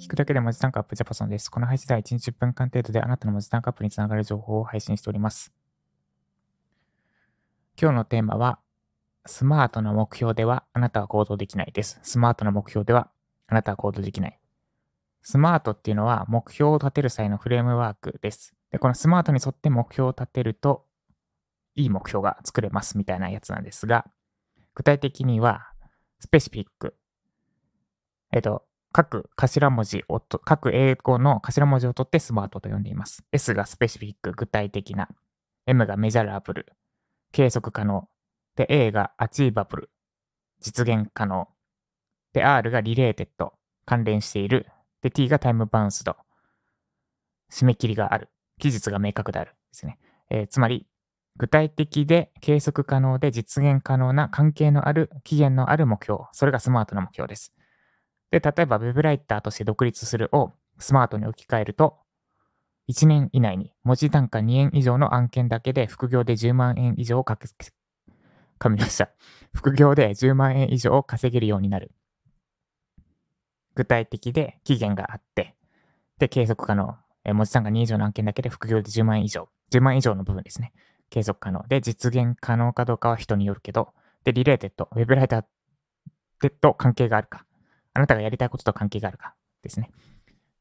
[0.00, 1.50] 聞くだけで文字単価アップジャパソンです。
[1.50, 5.52] この配信では1日10分間程度であなたの文字単価アップにつながる情報を配信しております。
[7.78, 8.60] 今日のテーマは、
[9.26, 12.00] スマートな目標ではあなたは行動できないです。
[12.02, 13.10] スマートな目標では
[13.46, 14.40] あなたは行動できない。
[15.20, 18.54] スマートっていうのは目標を立てる際のフレームワークです。
[18.70, 20.86] で、このスマートに沿って目標を立てると、
[21.74, 24.06] いい目標が作れますみたいなやつなんですが、
[24.74, 25.66] 具体的には、
[26.20, 26.96] Specific。
[28.32, 33.24] えっと、各頭文字をと、各英語の頭文字を取ってスマートと呼んでいます。
[33.32, 35.08] S が Specific、具体的な。
[35.66, 36.66] M が Measurable、
[37.32, 38.08] 計測可能。
[38.56, 39.90] で、A が Achievable、
[40.60, 41.48] 実現可能。
[42.32, 43.52] で、R が Related、
[43.84, 44.66] 関連している。
[45.02, 46.16] で、T が Time-bound、
[47.52, 48.28] 締め切りがある。
[48.58, 49.52] 期日が明確である。
[49.52, 49.98] ですね。
[50.30, 50.86] えー、つまり、
[51.36, 56.24] 具体的で計測可能で実現可能な関係のある期限のある目標。
[56.32, 57.54] それがスマートな目標です。
[58.30, 61.98] で、例えば Web ライターとして独立するをスマートに置き換えると、
[62.88, 67.46] 1年以内に文字単価2円以上の案件だけで副業で10万円以上をかけ、
[68.58, 69.10] 噛みました。
[69.54, 71.92] 副業で10万円以上を稼げるようになる。
[73.74, 75.56] 具体的で期限があって、
[76.18, 76.96] で、計測可能。
[77.24, 79.48] え文字単価2以上の案件だけで副業で10万円以上。
[79.72, 80.72] 10万以上の部分ですね。
[81.10, 81.66] 継続可能。
[81.68, 83.92] で、実現可能かどうかは人によるけど、
[84.24, 84.88] で、リレーテッド。
[84.92, 87.44] ウェブライターと関係があるか。
[88.00, 89.34] あなたがやりたいことと関係があるか？
[89.62, 89.90] ですね。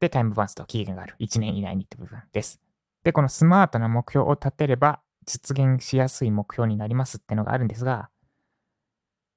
[0.00, 1.14] で、タイムバーンスと期限がある。
[1.20, 2.62] 1年以内にって部分です。
[3.04, 8.08] で、このスマートな目標を立てれば実現しやすい目標になりますってのがあるんですが、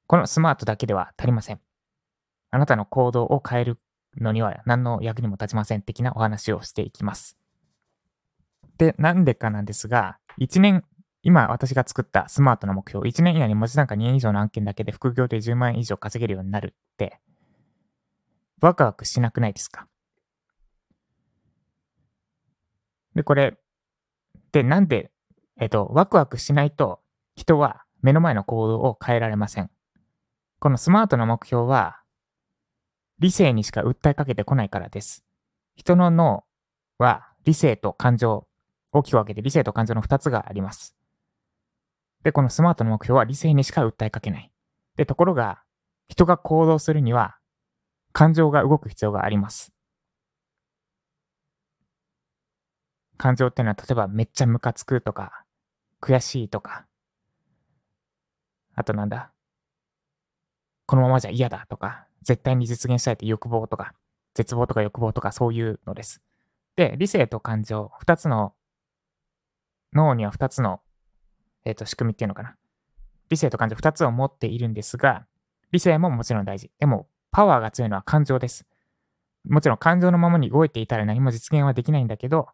[0.08, 1.60] このスマートだけでは足りません。
[2.52, 3.80] あなたの行動を変える
[4.16, 7.38] のには何の役にも立ちません的なお話をしていきます。
[8.78, 10.86] で、なんでかなんですが、1年、
[11.22, 17.20] 今私が作ったスマートな目標、1年以内に文字単価2円以上の案件だけで副業で10万円以上稼げるようになるって、
[18.62, 19.88] ワクワクしなくないですか？
[23.16, 23.58] で、これ、
[24.52, 25.12] で、なんで、
[25.60, 27.02] えっと、ワクワクしないと
[27.36, 29.70] 人は目の前の行動を変えられません。
[30.60, 32.02] このスマートな目標は、
[33.20, 35.26] 理性にしか訴えかけてこないからです。
[35.76, 36.46] 人の脳
[36.98, 38.48] は理性と感情、
[38.92, 40.96] 大きく分けて理性と感情の2つがあります。
[42.24, 44.52] で、このスマートな目標は理性にしか訴えかけない。
[44.96, 45.64] で、ところが、
[46.08, 47.39] 人が行動するには
[48.12, 49.72] 感情が動く必要があります。
[53.18, 55.44] 感情っていうのは、例えばめっちゃムカつくとか、
[56.02, 56.86] 悔しいとか、
[58.76, 59.32] あとなんだ、
[60.86, 63.94] このままじゃ嫌だとか、絶対に実現したいって欲望とか、
[64.34, 66.22] 絶望とか欲望とかそういうのです。
[66.78, 68.54] で、理性と感情、二つの、
[69.94, 70.80] 脳には二つの、
[71.66, 72.56] えっ、ー、と、仕組みっていうのかな。
[73.30, 75.26] 理性と感情二つを持っているんですが、
[75.72, 76.72] 理性ももちろん大事。
[76.80, 78.66] でも、パワーが強いのは感情です。
[79.46, 82.50] もちろん感情のままに動いていたら何も実現はできないんだけど、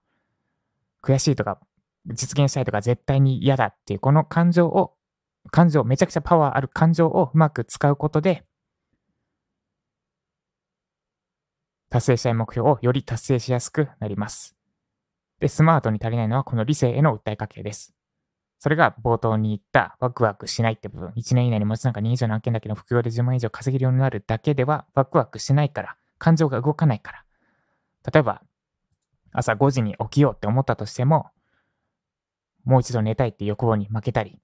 [1.02, 1.60] 悔しいとか、
[2.08, 4.94] 実現したいとか絶対に嫌だっていうこの感情を、
[5.52, 8.44] 感情、めちゃくちゃパワーある感情をうまく使うことで、
[11.90, 14.56] 達成したい目標をより達成しやすくなります。
[15.40, 17.94] で、スマートに足りないのはこの理性への訴えかけです。
[18.66, 21.10] それが冒頭に言ったワクワクしないって部分。
[21.16, 27.24] 1年以内に持ちなんか2以上の案件だけの副業で10万以上稼げるようになるだけではワクワクしないから、感情が動かないから。
[28.12, 28.42] 例えば、
[29.34, 31.28] 朝5時に起きようって思ったとしても、
[32.64, 34.40] もう一度寝たいって欲望に負けたり、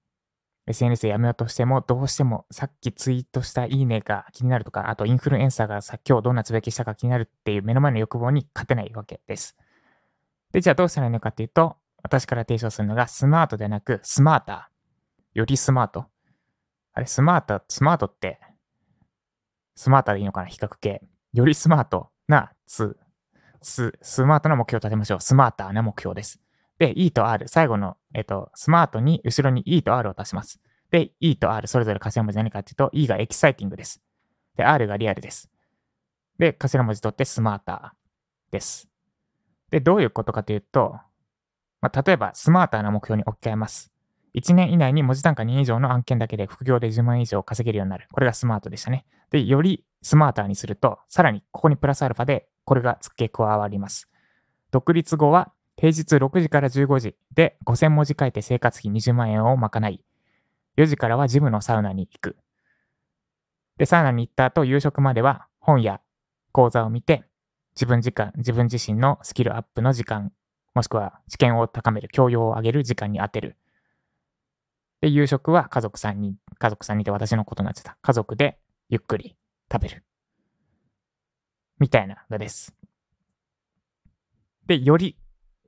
[0.68, 9.56] SNS やめようとしても、どうしてもさっきツイートしたいいねが気になるとか、あとインフルエンサーがさ、今日どんなつぶやきしたか気になるっていう目の前の欲望に勝てないわけです。
[10.52, 15.38] で、じゃあどうしたらいいのかっていうと、私から提唱するのがスマートでなくスマーター。
[15.38, 16.06] よりスマート。
[16.92, 18.38] あれ、スマート、スマートって、
[19.74, 20.46] スマーターでいいのかな？
[20.48, 21.02] 比較系。
[21.32, 22.96] よりスマートな、ス、
[23.62, 25.20] ス、スマートな目標を立てましょう。
[25.20, 26.40] スマーターな目標です。
[26.78, 30.60] で、E と R、最後の、えっと、スマートに、後ろに E と R を足します。
[30.90, 34.02] で、E と R、それぞれ頭文字何かっていうと、E がエキサイティングです。
[34.56, 35.50] で、R がリアルです。
[36.38, 38.88] で、頭文字取ってスマーターです。
[39.70, 40.98] で、どういうことかというと、
[41.82, 43.92] まあ、例えば、スマーターな目標に置き換えます。
[44.34, 48.06] 1年以内に文字単価2以上の案件だけで副業で10万円以上稼げるようになる。
[48.12, 49.04] これがスマートでしたね。
[49.30, 54.08] で、よりスマーターにすると、さらにここにプラスアルファでこれが付け加わります。
[54.70, 60.02] 独立後は平日6時から15時で5000文字書いて生活費20万円を賄い、
[60.78, 62.36] 4時からはジムのサウナに行く。
[63.76, 66.00] で、サウナに行った後、夕食までは本や
[66.52, 67.24] 講座を見て、
[67.74, 70.32] 自分時間、自分自身のスキルアップの時間
[70.74, 73.56] もしくは知見を高める、教養を上げる時間に当てる。
[75.00, 77.98] で、夕食は家族さんに、家族さんにて私のことになってた。
[78.00, 78.58] 家族で
[78.88, 79.36] ゆっくり
[79.70, 80.04] 食べる。
[81.78, 82.74] みたいなのです。
[84.66, 85.16] で、より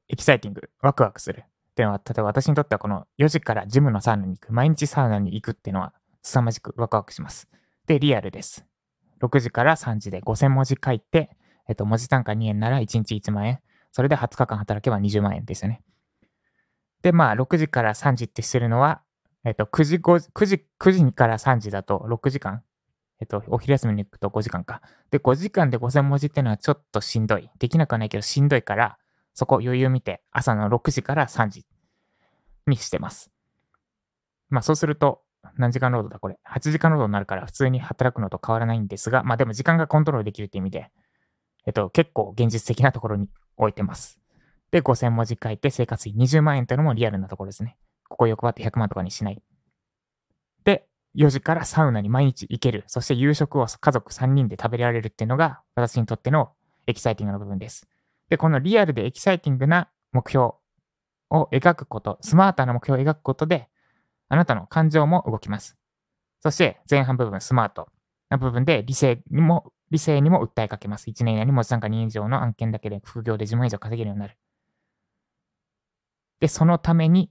[0.08, 5.92] エキサイティング、ワクワクするっていうのは、例えば私にとってはこの4時からジムのサウナに行く、毎日サウナに行くっていうのは
[6.22, 7.48] 凄まじくワクワクします。
[7.86, 8.64] で、リアルです。
[9.20, 11.36] 6時から3時で5000文字書いて、
[11.68, 13.60] えっと、文字単価2円なら1日1万円。
[13.94, 15.80] それで20日間働けば20万円ですよね。
[17.02, 19.02] で、まあ、6時から3時ってしてるのは、
[19.44, 22.64] えっと、9時、5 9時、9時から3時だと6時間。
[23.20, 24.82] えっと、お昼休みに行くと5時間か。
[25.12, 27.48] で、5時間で5000文字っていうのはちょっとしんどい。
[27.60, 28.98] できなくはないけどしんどいから、
[29.32, 31.64] そこ余裕見て朝の6時から3時
[32.66, 33.30] にしてます。
[34.48, 35.22] まあそうすると、
[35.56, 36.40] 何時間労働だこれ。
[36.50, 40.90] 8時間労働になるから普通に働くのと変わらないんですが、まあでも時間がコントロールできるって意味で、
[41.66, 44.20] えっと、結構現実的なところに置いてます。
[44.70, 47.76] で、5000文字書いて生活費20万円っていうのもリアルなところですね。
[48.08, 49.42] ここ欲張って100万とかにしない。
[50.64, 52.84] で、4時からサウナに毎日行ける。
[52.86, 56.50] そして夕食を家族3人で食べられるっていうのが私にとっての
[56.86, 57.86] エキサイティングな部分です。
[58.28, 60.54] で、このリアルでエキサイティングな目標
[61.30, 63.68] を描くこと、スマートな目標を描くことで、
[64.28, 65.76] あなたの感情も動きます。
[66.40, 67.88] そして前半部分、スマート
[68.28, 71.08] な部分で理性にも、理性にも訴えかけます。
[71.08, 74.36] 1年以内に文字単価2以上の案件だけで副業で10万以上稼げるようになる。
[76.40, 77.30] で、そのために、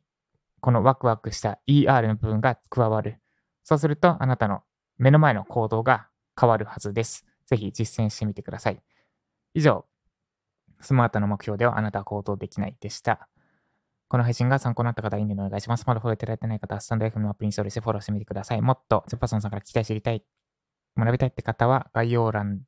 [0.61, 3.19] このワクワクした ER の部分が加わる。
[3.63, 4.63] そうすると、あなたの
[4.97, 6.07] 目の前の行動が
[6.39, 7.25] 変わるはずです。
[7.45, 8.81] ぜひ実践してみてください。
[9.53, 9.85] 以上、
[10.79, 13.27] スマートな目標ではあなたは行動できないでした。
[14.07, 15.83] この配信が参考になった方は、いいねお願いします。
[15.85, 18.61] まだフォローいただいてない方は、スタンド F のアップインストールしてフォローしてみてください。
[18.61, 20.23] もっと、ジェパソンさんから聞きたい、知りたい、
[20.97, 22.61] 学びたいって方は、概要欄、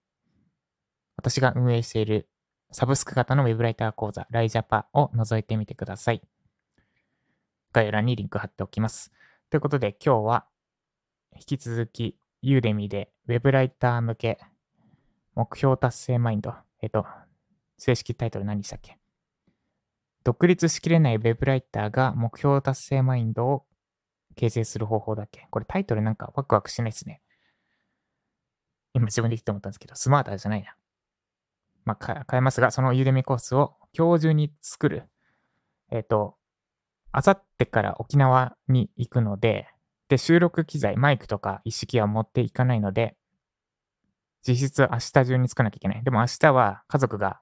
[1.18, 2.30] 私が運営している
[2.72, 6.22] サブスク型のウェブライター講座、ライジャパを覗いてみてください。
[7.72, 9.12] 概要欄にリンク貼っておきます。
[9.50, 10.46] ということで、今日は、
[11.36, 14.40] 引き続き、ユーデミでウェブライター向け
[15.34, 17.06] 目標達成マインド、えっと、
[17.78, 18.98] 正式タイトル何でしたっけ？
[20.24, 23.66] 独立しきれない web ライターが目標達成マインドを
[24.36, 25.48] 形成する方法だっけ？
[25.50, 27.22] これタイトルなんかワクワクしないですね。
[28.96, 30.74] 今自分で言って思ったんですけど、スマータじゃないな。
[31.84, 35.04] まあ、変えますが、そのユーデミコースを今日中に作る。
[35.92, 36.36] えっ、ー、と、
[37.12, 39.68] あさってから沖縄に行くので、
[40.08, 43.18] で、収録機材、マイクとか一式は持っていかないので、
[44.48, 46.04] 実質明日中に作らなきゃいけない。
[46.04, 47.42] でも明日は家族が、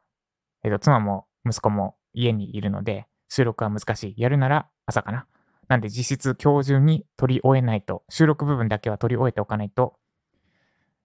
[0.63, 4.21] えっ、ー、と、妻も息子も家にいるので、収録は難しい。
[4.21, 5.27] やるなら朝かな。
[5.67, 9.95] なんで実質今日中に取り終えないと、収録部分だけは取り終えておかないと、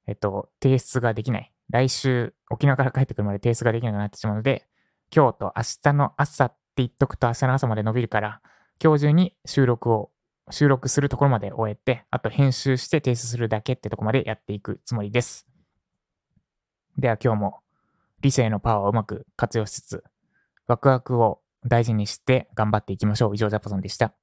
[0.08, 1.52] えっと、提出ができない。
[1.69, 4.66] 来週、沖縄から帰ってくるまで提出ができなくなってしまうので、
[5.14, 8.40] 今日と明日の朝って言っとくと明日の朝まで伸びるから、
[8.82, 10.10] 今日中に収録を、
[10.50, 15.46] 収録するところまで終えて、あと編集して提出するだけってとこまでやっていくつもりです。
[16.96, 17.61] では今日も
[18.22, 20.04] 理性のパワーをうまく活用しつつ、
[20.66, 23.34] ワクワクを大事にして頑張っていきましょう。
[23.34, 24.14] 以上、ジャパソンでした。